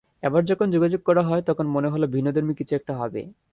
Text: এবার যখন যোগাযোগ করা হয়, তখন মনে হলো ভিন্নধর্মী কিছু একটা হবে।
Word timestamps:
এবার 0.23 0.41
যখন 0.45 0.67
যোগাযোগ 0.71 1.01
করা 1.05 1.23
হয়, 1.23 1.43
তখন 1.49 1.65
মনে 1.75 1.91
হলো 1.93 2.05
ভিন্নধর্মী 2.07 2.53
কিছু 2.59 2.73
একটা 2.75 2.93
হবে। 2.97 3.21